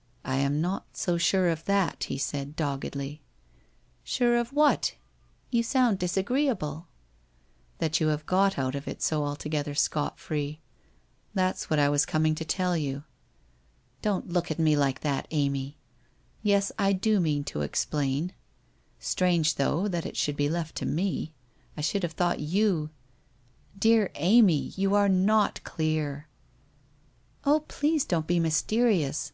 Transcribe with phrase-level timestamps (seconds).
[0.24, 3.20] 'I am not so sure of that,' he said doggedly.'
[4.02, 4.94] Sure of what?
[5.50, 6.86] You sound disagreeable/'
[7.78, 10.60] That you have got out of it go altogether scot free
[11.36, 13.04] —■ WHITE ROSE OF WEARY LEAF 317 that's what I was coining to tell you.
[14.00, 15.76] Don't look at me like that, Amy!
[16.42, 18.32] Yes, I do mean to explain.
[18.98, 21.34] Strange, though, that it should be left to me.
[21.76, 22.88] I should have thought you
[23.78, 26.26] Dear Amy, you are not clear'
[27.42, 29.26] 1 Oh, please don't be mysterious.